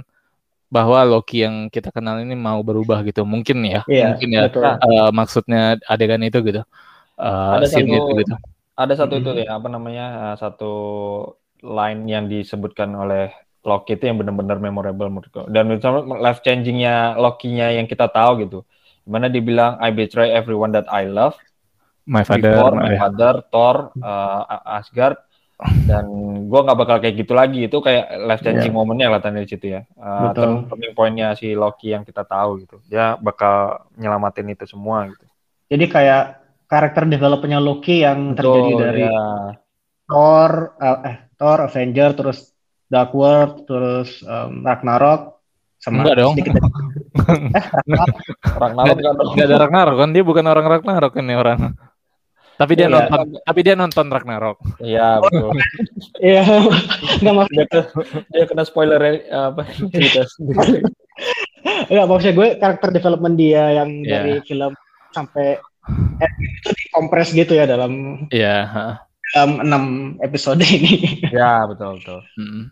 [0.70, 4.66] bahwa Loki yang kita kenal ini mau berubah gitu mungkin ya Iya, mungkin ya betul.
[4.66, 6.62] eh, maksudnya adegan itu gitu
[7.20, 8.34] Eh, Ada scene satu- itu gitu
[8.74, 9.20] Ada satu Mhm.
[9.22, 10.72] itu ya apa namanya satu
[11.60, 15.44] line yang disebutkan oleh Loki itu yang benar-benar memorable menurut gua.
[15.52, 15.68] Dan
[16.20, 18.58] life changingnya Loki-nya yang kita tahu gitu.
[19.04, 21.36] Di mana dibilang I betray everyone that I love
[22.10, 25.20] My Father before my eh, father, Thor, uh, Asgard,
[25.86, 26.08] dan
[26.50, 27.70] gua nggak bakal kayak gitu lagi.
[27.70, 29.86] Itu kayak life changing momennya kelihatan dari situ ya.
[29.94, 32.82] Uh, turning pointnya si Loki yang kita tahu gitu.
[32.90, 35.22] Dia bakal nyelamatin itu semua gitu.
[35.70, 36.22] Jadi kayak
[36.66, 39.22] karakter developmentnya Loki yang terjadi Betul, dari ya.
[40.10, 42.52] Thor, eh, eh Thor, Avenger, terus
[42.84, 45.40] Dark World, terus em, Ragnarok,
[45.74, 46.34] sama Enggak dong.
[46.36, 46.72] sedikit dari-
[47.56, 48.18] eh Ragnarok,
[48.54, 49.32] Ragnarok kan dong.
[49.32, 51.60] nggak ada Ragnarok kan dia bukan orang Ragnarok ini orang
[52.52, 52.94] tapi dia Iya.
[52.94, 55.48] nonton tapi dia nonton Ragnarok Iya betul.
[56.20, 56.42] iya,
[57.16, 57.88] nggak maksud, dia, ke-
[58.28, 60.84] dia kena spoiler eh, apa cerita sendiri.
[61.86, 64.12] nggak maksudnya gue karakter development dia yang Iya.
[64.12, 64.72] dari film
[65.10, 65.56] sampai
[66.20, 68.94] eh, itu dikompres gitu ya dalam Iya heeh.
[69.34, 69.84] Dalam enam
[70.20, 71.20] episode ini.
[71.36, 72.20] ya betul betul.
[72.38, 72.62] Mm.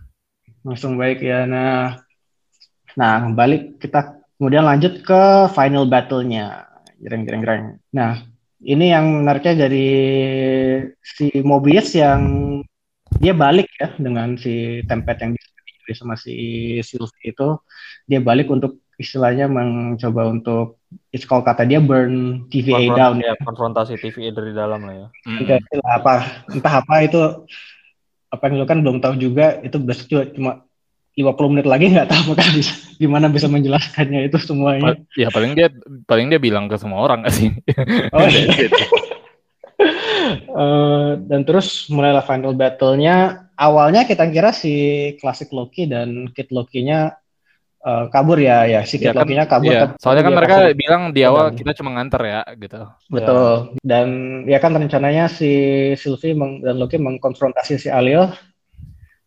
[0.66, 1.46] Langsung baik ya.
[1.46, 1.98] Nah,
[2.98, 5.22] nah balik kita kemudian lanjut ke
[5.54, 6.66] final battle-nya.
[6.98, 7.64] Jreng jreng jreng.
[7.94, 8.26] Nah,
[8.62, 9.88] ini yang menariknya dari
[10.98, 12.22] si Mobius yang
[13.18, 16.34] dia balik ya dengan si Tempest yang dicuri sama si
[16.82, 17.48] Sylvie itu
[18.04, 20.82] dia balik untuk istilahnya mencoba untuk
[21.14, 25.06] it's called kata dia burn TVA Konfront- down ya, konfrontasi TVA dari dalam lah ya.
[25.24, 25.38] Mm.
[25.46, 26.14] Entah istilah apa
[26.50, 27.20] entah apa itu
[28.28, 30.52] apa yang lu kan belum tahu juga itu berarti cuma, cuma
[31.18, 34.98] 50 menit lagi nggak tahu apakah bisa gimana bisa menjelaskannya itu semuanya.
[34.98, 35.70] Pa- ya paling dia
[36.04, 37.50] paling dia bilang ke semua orang gak sih
[38.12, 38.68] Oh, iya.
[40.58, 43.48] Eh, dan terus mulailah final battle-nya.
[43.54, 44.74] Awalnya kita kira si
[45.22, 47.14] klasik Loki dan Kid Loki-nya
[47.78, 49.70] eh, kabur ya, ya si Ya kan, kabur.
[49.70, 51.58] Tapi soalnya kan mereka kasih- bilang di awal Betul.
[51.58, 53.46] kita cuma nganter ya gitu Betul.
[53.80, 54.06] Dan
[54.44, 55.50] ya kan rencananya si
[55.94, 58.28] Sylvie meng- dan Loki mengkonfrontasi si Alio.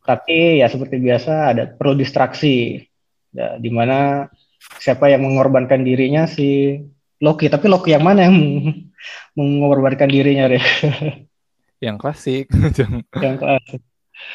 [0.02, 2.82] Tapi ya seperti biasa ada perlu distraksi.
[3.32, 4.28] Ya, di mana
[4.76, 6.76] siapa yang mengorbankan dirinya si
[7.18, 7.48] Loki.
[7.48, 8.92] Tapi Loki yang mana yang meng-
[9.34, 10.60] mengorbankan dirinya deh?
[11.80, 12.46] yang klasik
[13.26, 13.64] yang kelas.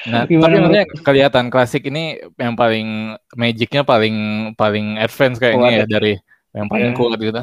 [0.06, 4.16] Nah Gimana tapi maksudnya kelihatan klasik ini yang paling magicnya paling
[4.54, 6.12] paling advance kayaknya ya Kuat dari
[6.54, 6.96] yang paling Iya.
[6.96, 7.42] kuat gitu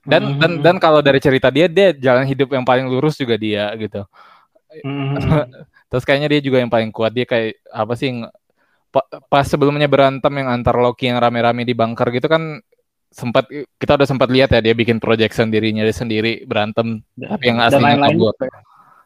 [0.00, 0.38] dan Mhm.
[0.40, 4.04] dan dan kalau dari cerita dia dia jalan hidup yang paling lurus juga dia gitu
[4.70, 5.16] Mhm.
[5.90, 7.10] Terus kayaknya dia juga yang paling kuat.
[7.10, 8.14] Dia kayak apa sih
[9.26, 12.62] pas sebelumnya berantem yang antar Loki yang rame-rame di bunker gitu kan
[13.10, 17.58] sempat kita udah sempat lihat ya dia bikin projection dirinya dia sendiri berantem tapi yang
[17.58, 18.34] Dan aslinya kabur.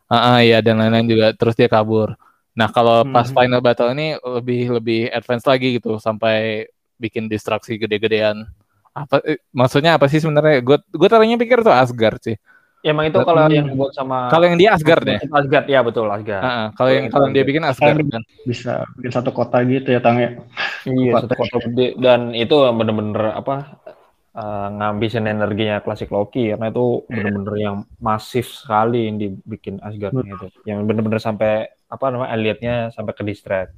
[0.04, 2.12] Ah ah, iya dan lain-lain juga terus dia kabur.
[2.54, 3.34] Nah, kalau pas Hmm.
[3.34, 8.46] final battle ini lebih lebih advance lagi gitu sampai bikin distraksi gede-gedean.
[8.94, 10.62] Apa eh, maksudnya apa sih sebenarnya?
[10.62, 12.38] Gue gue tadinya pikir tuh Asgard sih.
[12.84, 13.50] Ya, emang itu kalau Hmm.
[13.50, 15.18] yang dibuat sama Kalau yang dia Asgard ya.
[15.34, 16.42] Asgard ya betul Asgard.
[16.44, 16.66] Ah, ah.
[16.78, 18.22] kalau yang kalau yang dia bikin Asgard kan.
[18.46, 20.38] Bisa bikin satu kota gitu ya Tang ya.
[20.86, 23.82] Iya, satu kota gede dan itu bener-bener apa
[24.30, 30.46] eh, ngabisin energinya klasik Loki karena itu bener-bener yang masif sekali yang dibikin Asgard itu.
[30.62, 33.72] Yang bener-bener sampai apa namanya Elliotnya sampai ke distract.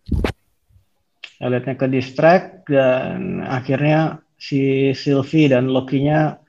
[1.36, 6.40] Elliotnya ke distract dan akhirnya si Sylvie dan Loki-nya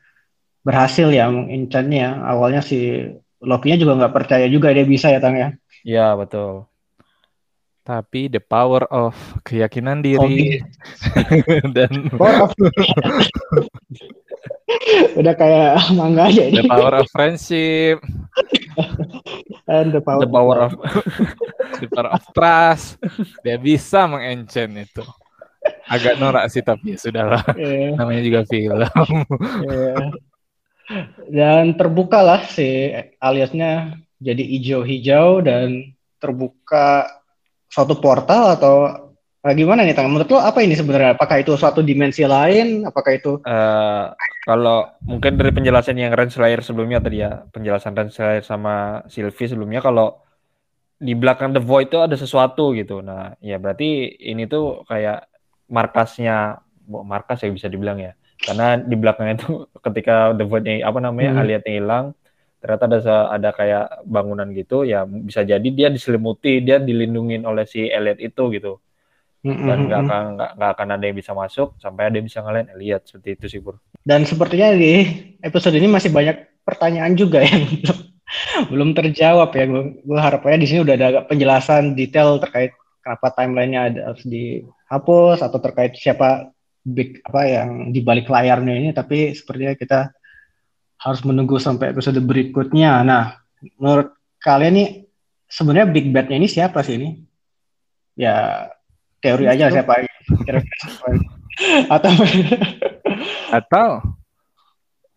[0.64, 2.24] berhasil ya mengincannya.
[2.24, 3.08] Awalnya si
[3.44, 5.50] Loki-nya juga nggak percaya juga dia bisa ya Tang ya.
[5.84, 6.68] Iya, betul.
[7.88, 9.16] Tapi the power of
[9.48, 10.60] keyakinan diri
[11.76, 12.56] dan Power of-
[15.16, 18.04] Udah kayak manga aja the power of friendship,
[19.68, 20.72] And the power, The power of
[21.84, 22.96] the power of trust,
[23.44, 25.04] dia bisa mengenchant itu.
[25.84, 27.44] Agak norak sih tapi ya sudahlah.
[27.54, 28.80] Iya, Namanya juga film.
[29.68, 29.96] iya.
[31.28, 37.12] Dan terbukalah si aliasnya jadi hijau-hijau dan terbuka
[37.68, 38.76] suatu portal atau
[39.48, 40.08] gimana nih Tang?
[40.08, 41.20] Menurut lo apa ini sebenarnya?
[41.20, 42.88] Apakah itu suatu dimensi lain?
[42.88, 44.06] Apakah itu Eh,
[44.48, 50.24] kalau mungkin dari penjelasan yang Renslayer sebelumnya tadi ya, penjelasan Renslayer sama Sylvie sebelumnya kalau
[50.98, 53.04] di belakang The Void itu ada sesuatu gitu.
[53.04, 55.28] Nah, ya berarti ini tuh kayak
[55.68, 58.16] markasnya, markas ya bisa dibilang ya.
[58.40, 61.42] Karena di belakangnya itu ketika The Void-nya apa namanya Hmm.
[61.44, 62.06] Aliatnya hilang,
[62.64, 63.00] ternyata ada
[63.36, 68.44] ada kayak bangunan gitu ya bisa jadi dia diselimuti, dia dilindungin oleh si Elliot itu
[68.56, 68.80] gitu.
[69.46, 70.24] Dan nggak akan
[70.58, 73.60] nggak akan ada yang bisa masuk sampai ada yang bisa ngalahin Elliot seperti itu sih,
[73.62, 73.80] Pur.
[74.02, 75.08] Dan sepertinya di
[75.40, 78.00] episode ini masih banyak pertanyaan juga yang belum,
[78.74, 79.66] belum terjawab ya.
[80.04, 85.40] Gue harapnya di sini udah ada agak penjelasan detail terkait kenapa timelinenya ada harus dihapus
[85.46, 86.52] atau terkait siapa
[86.84, 88.90] big apa yang di balik layarnya ini.
[88.92, 90.00] Tapi sepertinya kita
[90.98, 93.06] harus menunggu sampai episode berikutnya.
[93.06, 93.38] Nah,
[93.78, 94.90] menurut kalian nih
[95.48, 97.10] sebenarnya big bad-nya ini siapa sih ini?
[98.18, 98.68] Ya
[99.20, 100.04] teori aja siapa
[100.44, 101.08] kira-kira siapa.
[101.90, 102.12] atau
[103.50, 103.88] Atau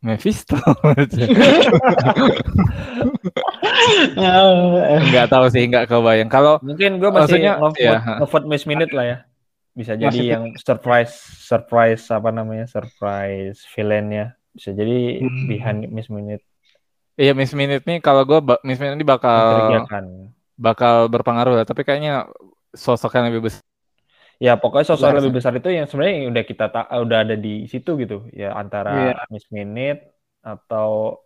[0.00, 0.56] Mephisto.
[4.16, 6.32] Nggak tahu sih, nggak kebayang.
[6.32, 7.84] Kalau Mungkin gue masih Maksudnya, ngevote
[8.24, 9.18] ngevote Miss Minute lah ya.
[9.70, 12.64] Bisa jadi Masih- yang surprise surprise apa namanya?
[12.64, 14.32] surprise villainnya.
[14.50, 15.46] Bisa jadi Hmm.
[15.46, 16.42] behind Miss Minute
[17.14, 19.84] iya Miss Minute nih kalau gue Miss Minute ini bakal
[20.56, 22.24] bakal berpengaruh lah, tapi kayaknya
[22.72, 23.60] sosok yang lebih besar.
[24.40, 27.68] Ya pokoknya sosok yang lebih besar itu yang sebenarnya udah kita ta- udah ada di
[27.68, 28.24] situ gitu.
[28.32, 29.28] Ya antara Iya.
[29.28, 31.20] Miss Minute atau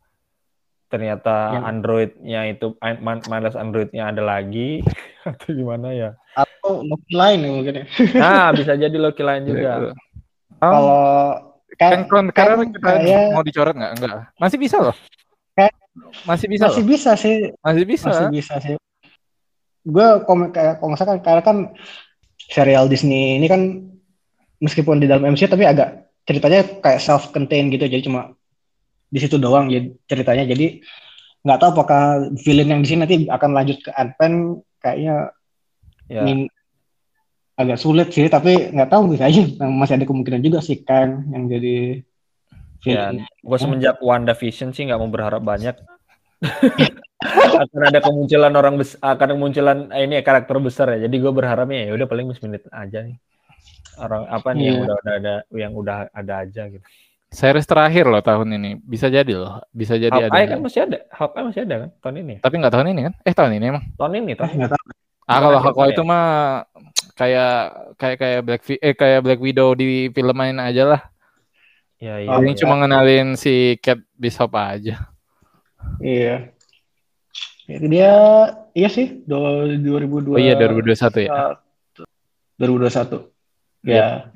[0.90, 2.66] ternyata Yang- Androidnya itu
[2.98, 4.82] man- malas Androidnya ada lagi
[5.30, 6.10] atau gimana ya?
[6.34, 7.84] atau Loki lain ya mungkin ya.
[8.18, 9.94] Nah bisa jadi Loki lain juga.
[10.58, 11.06] Kalau
[11.74, 13.92] kan karena kan kita kayak- mau dicoret nggak?
[13.94, 14.10] Enggak.
[14.36, 14.96] Masih bisa loh.
[15.54, 15.78] Kayak-
[16.26, 16.88] Masih bisa masih loh.
[16.90, 18.06] bisa sih, Masih bisa.
[18.10, 18.74] masih bisa sih.
[19.86, 21.56] Gue komen kayak kalau misalkan karena kan
[22.48, 23.60] serial Disney ini kan
[24.60, 27.84] meskipun di dalam MCU tapi agak ceritanya kayak self contained gitu.
[27.84, 28.32] Jadi cuma
[29.08, 30.44] di situ doang jadi ceritanya.
[30.48, 30.80] Jadi
[31.44, 34.60] nggak tahu apakah villain yang di sini nanti akan lanjut ke Ant-Man.
[34.80, 35.32] Kayaknya
[36.04, 36.20] Ya.
[36.28, 36.52] ini
[37.56, 41.48] agak sulit sih tapi nggak tahu bisa aja masih ada kemungkinan juga sih kan yang
[41.48, 42.04] jadi
[42.84, 45.72] Ya, gue semenjak WandaVision sih nggak mau berharap banyak.
[47.24, 51.08] akan ada kemunculan orang besar, akan ada kemunculan eh, ini ya, karakter besar ya.
[51.08, 53.16] Jadi gue berharapnya ya udah paling Minute aja nih.
[53.96, 54.84] Orang apa nih yang Iya.
[54.84, 56.84] udah, udah ada yang udah ada aja gitu.
[57.30, 58.70] Series terakhir loh tahun ini.
[58.78, 59.58] Bisa jadi loh.
[59.70, 60.30] Bisa jadi ada.
[60.30, 62.34] Hawkeye kan masih ada, Hawkeye masih ada kan tahun ini.
[62.38, 63.14] Tapi nggak tahun ini kan?
[63.22, 63.84] Eh tahun ini emang.
[63.94, 64.58] Tahun ini Eh, tahun ini.
[64.60, 64.84] nggak tahu
[65.24, 65.92] Ah kalau ada Hawkeye ya?
[65.94, 66.24] itu mah
[67.14, 67.54] kayak
[67.96, 71.02] kayak kayak Black eh kayak Black Widow di film main aja lah.
[71.98, 72.60] Ya, iya, Oh, Paling iya.
[72.60, 75.10] cuma ngenalin si Cat Bishop aja.
[75.98, 76.53] Iya.
[77.64, 78.12] Dia
[78.76, 81.56] iya sih do- 2002 Oh iya 2021 ya.
[82.60, 83.32] 2021.
[83.84, 84.32] Ya,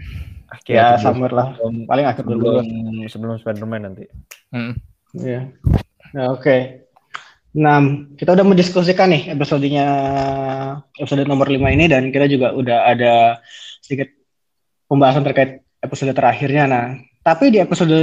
[0.49, 1.49] Akhir ya sebelum, summer lah.
[1.61, 2.41] Paling akhir sebelum,
[3.05, 3.13] 2022.
[3.13, 4.05] sebelum Spider-Man nanti.
[4.53, 4.73] Mm.
[5.17, 5.41] Iya.
[6.17, 6.57] Nah, oke.
[7.57, 7.81] Nah,
[8.17, 9.87] kita udah mendiskusikan nih episodenya
[11.01, 13.41] episode nomor 5 ini dan kita juga udah ada
[13.81, 14.09] sedikit
[14.89, 16.65] pembahasan terkait episode terakhirnya.
[16.69, 16.85] Nah,
[17.25, 17.97] tapi di episode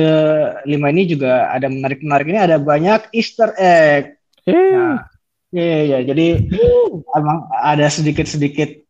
[0.66, 4.18] 5 ini juga ada menarik-menarik ini ada banyak Easter egg.
[4.50, 5.02] Nah,
[5.54, 6.46] iya iya jadi
[7.14, 8.86] emang ada sedikit-sedikit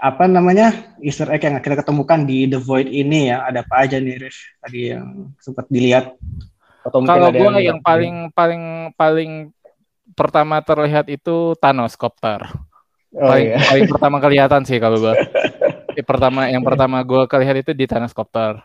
[0.00, 3.44] apa namanya Easter egg yang kita ketemukan di The Void ini ya.
[3.44, 4.38] Ada apa aja nih, Riz?
[4.56, 6.16] Tadi yang sempat dilihat
[6.80, 8.64] atau Kalau ada gua yang paling paling
[8.96, 9.32] paling
[10.16, 12.40] pertama terlihat itu Thanos Copter.
[13.12, 13.60] Oh, paling iya.
[13.60, 15.14] paling pertama kelihatan sih kalau gua.
[15.98, 18.62] Eh, pertama yang pertama gua kelihat itu di Thanos Copter.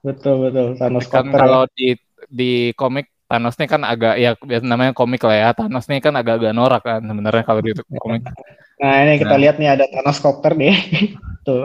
[0.00, 1.36] Betul betul Thanos Kan Copter.
[1.42, 1.98] kalau di
[2.30, 5.48] di komik Thanos nih kan agak ya biasa namanya komik lah ya.
[5.56, 8.28] Thanos nih kan agak-agak norak kan sebenarnya kalau di komik.
[8.76, 9.40] Nah, ini kita Nah.
[9.40, 10.76] lihat nih ada Thanos Copter nih.
[11.48, 11.64] Tuh.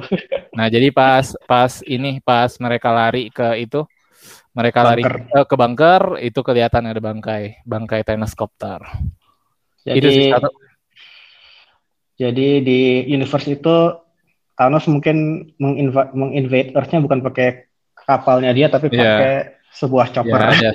[0.56, 3.84] Nah, jadi pas pas ini pas mereka lari ke itu
[4.50, 5.28] mereka lari Bunker.
[5.30, 8.80] eh, ke bunker itu kelihatan ada bangkai, bangkai Thanos Copter.
[9.84, 10.50] itu sih Jadi satu.
[12.16, 13.76] jadi di universe itu
[14.56, 18.98] Thanos mungkin menginva- menginvade Earth-nya bukan pakai kapalnya dia tapi Iya.
[18.98, 19.34] pakai
[19.78, 20.40] sebuah Ya, chopper.
[20.42, 20.70] ada,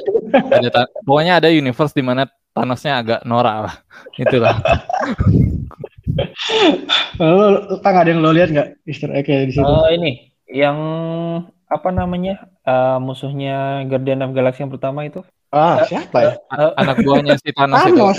[0.55, 3.75] ada ta- pokoknya ada universe di mana Thanosnya agak norak lah.
[4.15, 4.61] Itulah.
[7.17, 7.47] Lalu
[7.81, 9.65] tang ada yang lo lihat nggak Easter egg di situ?
[9.65, 10.77] Oh ini yang
[11.65, 15.25] apa namanya eh, musuhnya Guardian of Galaxy yang pertama itu?
[15.49, 16.33] ah, siapa ya?
[16.53, 17.97] Eh, Anak buahnya si Thanos itu.
[17.97, 18.19] Thanos.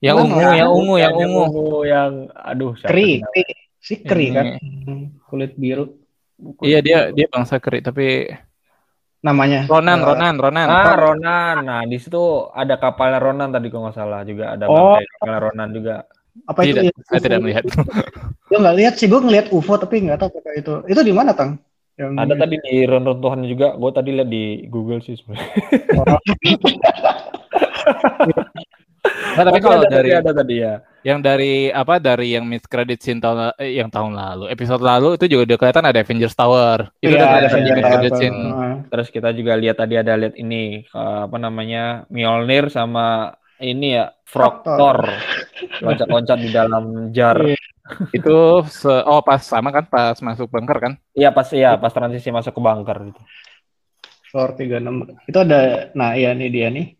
[0.00, 0.32] Yang Thanos.
[0.32, 1.64] ungu, yang ungu, yang Bukan, ungu.
[1.84, 3.20] yang aduh Kri?
[3.22, 3.44] Kri.
[3.80, 4.44] Si Kri kan.
[4.56, 4.58] Ini.
[4.84, 6.00] Hmm, Kulit biru
[6.60, 8.26] Iya dia dia bangsa keri tapi
[9.24, 9.64] namanya.
[9.64, 10.66] Ronan, Eh, Ronan, Ronan.
[10.68, 12.20] Ah Ronan, nah di situ
[12.52, 15.00] ada kapalnya Ronan tadi kalau nggak salah juga ada Oh.
[15.00, 15.94] kapalnya Ronan juga.
[16.44, 16.76] Apa itu?
[16.76, 16.92] Tidak, ya?
[17.08, 17.64] saya tidak melihat.
[18.52, 20.74] Gue nggak lihat sih, gue ngeliat UFO tapi nggak tahu apakah itu.
[20.86, 21.56] Itu di mana tang?
[21.94, 25.46] Yang Ada tadi di runtuhan juga, gue tadi lihat di Google sih sebenarnya.
[29.04, 30.74] Nah, tapi Tapi kalau ada dari tadi ada tadi ya.
[31.04, 35.20] yang dari apa dari yang mid credit scene tahun eh, yang tahun lalu, episode lalu
[35.20, 36.78] itu juga udah kelihatan ada Avengers Tower.
[37.02, 38.16] Itu Iya, udah ada Avengers Tower tuh.
[38.16, 38.38] scene.
[38.88, 44.14] Terus kita juga lihat tadi ada lihat ini eh, apa namanya Mjolnir sama ini ya
[44.24, 44.98] Thor
[45.80, 47.38] loncat-loncat di dalam jar.
[47.44, 47.58] Iya.
[48.16, 50.92] Itu se- oh pas sama kan pas masuk bunker kan?
[51.12, 53.20] Iya pas ya pas transisi masuk ke bunker gitu.
[54.32, 55.14] Thor 36.
[55.28, 56.96] Itu ada nah iya nih dia nih.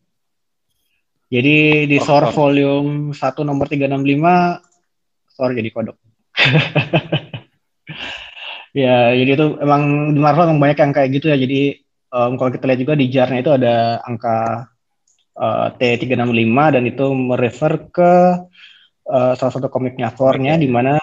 [1.33, 2.35] Jadi di Oh, Thor Thor.
[2.37, 4.61] volume 1 nomor 365
[5.35, 5.97] Thor jadi kodok.
[8.75, 11.37] ya, jadi itu emang di Marvel emang banyak yang kayak gitu ya.
[11.39, 11.61] Jadi
[12.11, 14.69] em, kalau kita lihat juga di jarnya itu ada angka
[15.39, 18.13] eh, T365 dan itu merefer ke
[19.09, 20.99] eh, salah satu komiknya Thor-nya di mana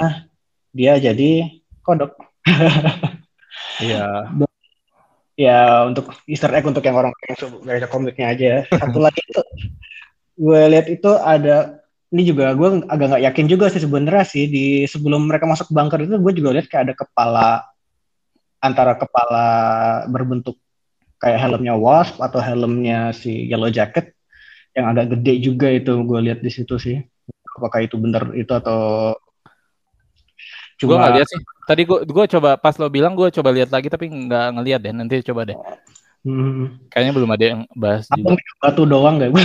[0.72, 1.48] dia jadi
[1.84, 2.12] kodok.
[3.82, 4.30] Iya.
[5.34, 8.60] ya untuk Easter egg untuk yang orang yang suka baca komiknya aja ya.
[8.70, 9.42] Satu lagi itu
[10.41, 11.77] gue lihat itu ada
[12.10, 15.73] ini juga gue agak nggak yakin juga sih sebenarnya sih di sebelum mereka masuk ke
[15.77, 17.47] bunker itu gue juga lihat kayak ada kepala
[18.58, 19.45] antara kepala
[20.10, 20.58] berbentuk
[21.21, 24.17] kayak helmnya Wasp atau helmnya si Yellow Jacket
[24.73, 26.97] yang agak gede juga itu gue lihat di situ sih
[27.54, 29.13] apakah itu benar itu atau
[30.82, 31.38] Gue nggak lihat sih.
[31.69, 34.89] Tadi gue gue coba pas lo bilang gue coba lihat lagi tapi nggak ngelihat deh.
[34.89, 35.58] Nanti coba deh.
[36.22, 36.78] Hmm.
[36.88, 38.54] Kayaknya belum ada yang bahas Atau juga.
[38.62, 39.44] batu doang gak gue?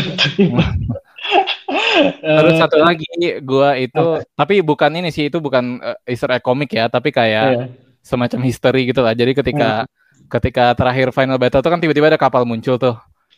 [2.20, 3.08] Terus satu lagi
[3.40, 7.44] gue itu tapi bukan ini sih itu bukan eh, Easter egg komik ya, tapi kayak
[7.46, 7.64] Iya.
[8.04, 9.12] semacam history gitu lah.
[9.12, 9.88] Jadi ketika
[10.26, 12.96] ketika terakhir final battle tuh kan tiba-tiba ada kapal muncul tuh.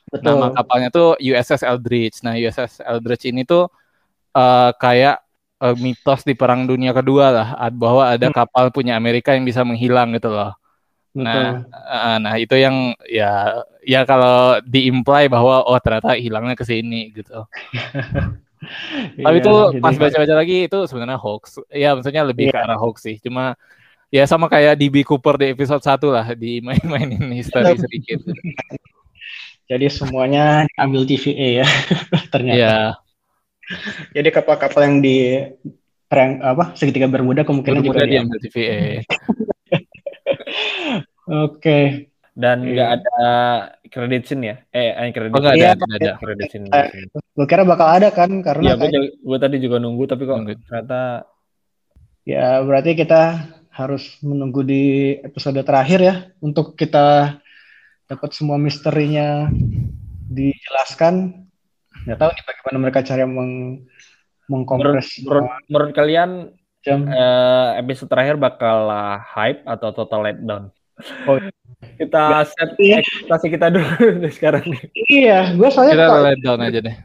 [0.09, 0.35] betul.
[0.35, 2.24] Nama kapalnya tuh USS Eldridge.
[2.24, 3.68] Nah, USS Eldridge ini tuh
[4.33, 5.20] eh, kayak
[5.59, 8.35] eh, mitos di Perang Dunia Kedua lah, ad- bahwa ada Hmm.
[8.35, 10.57] kapal punya Amerika yang bisa menghilang gitu loh.
[11.18, 17.11] Nah, eh, nah itu yang ya ya kalau diimply bahwa oh ternyata hilangnya ke sini
[17.11, 17.42] gitu.
[19.22, 21.62] Tapi Iya, itu pas baca-baca lagi itu sebenarnya hoax.
[21.70, 22.66] Ya maksudnya lebih ke Iya.
[22.66, 23.16] arah hoax sih.
[23.22, 23.54] Cuma
[24.11, 27.78] ya sama kayak DB Cooper di episode 1 lah, dimain-mainin history Iya.
[27.78, 28.18] sedikit.
[29.68, 31.66] Jadi semuanya diambil TVA ya
[32.35, 32.57] ternyata.
[32.59, 32.76] Iya.
[34.16, 35.16] Jadi kapal-kapal yang di
[36.09, 38.12] perang apa segitiga Bermuda kemungkinan juga Bermuda dia.
[38.16, 38.81] diambil TVA.
[41.28, 42.08] Oke.
[42.38, 43.18] Dan nggak ada
[43.90, 44.56] credit scene ya?
[44.70, 46.12] Eh, eh credit Oh enggak ada, Iya, ada.
[46.22, 46.66] credit scene.
[46.70, 46.86] Eh,
[47.34, 50.38] Gue kira bakal ada kan karena Iya, gue, kayak- gue tadi juga nunggu tapi kok
[50.38, 50.54] Nunggu.
[50.62, 51.26] ternyata
[52.22, 53.22] ya berarti kita
[53.74, 54.84] harus menunggu di
[55.18, 57.38] episode terakhir ya untuk kita
[58.06, 59.50] dapat semua misterinya
[60.26, 61.42] dijelaskan.
[62.06, 63.82] Nggak tahu nih bagaimana mereka cara meng
[64.48, 66.30] mengkompres menurut, menurut kalian
[66.80, 67.04] jam.
[67.04, 68.88] eh, episode terakhir bakal
[69.34, 70.64] hype atau total letdown?
[71.24, 71.38] Oh.
[71.94, 72.98] kita set Iya.
[73.00, 73.87] ekspektasi kita dulu
[74.22, 74.64] deh sekarang.
[75.06, 76.96] Iya, gue soalnya Kita kok- let down aja deh.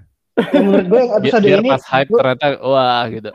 [0.49, 3.31] yang menurut gue yang Biar, episode biar ini pas hype gua- ternyata wah gitu.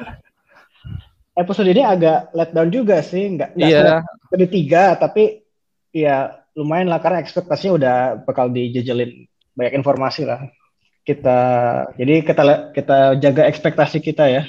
[1.33, 4.03] episode ini agak let down juga sih, nggak nggak Iya.
[4.03, 5.47] episode tiga, tapi
[5.91, 6.17] ya
[6.53, 9.23] lumayan lah karena ekspektasinya udah bakal dijejelin
[9.55, 10.43] banyak informasi lah.
[11.01, 11.39] Kita
[11.95, 12.43] jadi kita
[12.75, 14.43] kita jaga ekspektasi kita ya.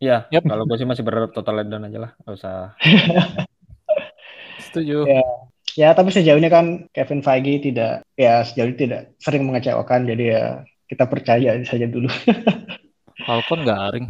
[0.00, 0.48] Iya, Yap.
[0.48, 2.72] kalau gue sih masih berharap total letdown aja lah, nggak usah.
[4.64, 5.04] Setuju.
[5.04, 5.24] Iya.
[5.78, 10.24] Ya, tapi sejauh ini kan Kevin Feige tidak ya sejauh ini tidak sering mengecewakan, jadi
[10.24, 10.44] ya
[10.90, 12.10] kita percaya saja dulu.
[13.26, 14.06] Falcon garing.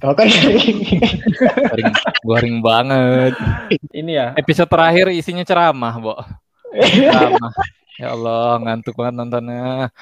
[0.00, 1.92] Kalau kan Garing,
[2.24, 3.36] garing banget.
[3.92, 6.14] Ini ya, Episode terakhir isinya ceramah, Bo.
[7.12, 7.52] Ceramah.
[7.98, 9.92] Ya Allah, ngantuk banget nontonnya.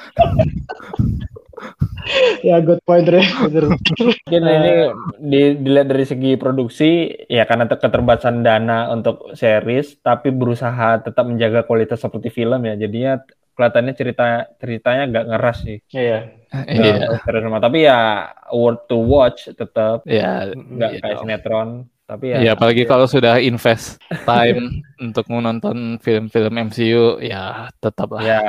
[2.46, 3.22] Ya good point Re.
[3.46, 4.72] Mungkin ini
[5.20, 11.24] di, dilihat dari segi produksi, ya karena ter- keterbatasan dana untuk series, tapi berusaha tetap
[11.26, 13.20] menjaga kualitas seperti film ya, jadinya
[13.56, 14.26] kelihatannya cerita
[14.60, 15.78] ceritanya nggak ngeras sih.
[15.90, 16.20] Iya.
[16.52, 17.18] Iya.
[17.24, 17.58] Terus sama.
[17.58, 21.68] Tapi ya worth to watch tetap Ya, nggak Iya kayak sinetron.
[22.06, 24.78] Tapi ya, ya apalagi kalau sudah invest time
[25.10, 28.22] untuk menonton film-film MCU, ya tetap lah.
[28.22, 28.42] ya.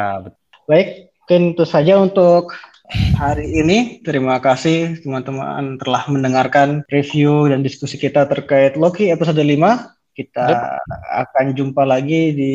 [0.69, 2.53] Baik, mungkin itu saja untuk
[2.89, 3.99] hari ini.
[4.03, 10.15] Terima kasih teman-teman telah mendengarkan review dan diskusi kita terkait Loki episode 5.
[10.17, 10.81] Kita
[11.27, 12.53] akan jumpa lagi di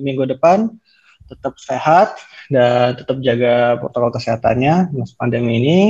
[0.00, 0.70] minggu depan.
[1.26, 2.16] Tetap sehat
[2.48, 5.80] dan tetap jaga protokol kesehatannya di masa pandemi ini.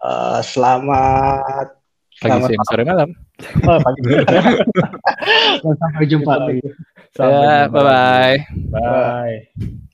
[0.00, 1.84] Eh, selamat
[2.14, 3.10] Pagi, selamat siang, sore, malam.
[3.68, 4.00] oh, pagi.
[5.82, 6.62] Sampai jumpa lagi.
[7.10, 8.38] Sampai Ya, jumpa lagi.
[8.70, 9.42] bye-bye.
[9.58, 9.84] Bye.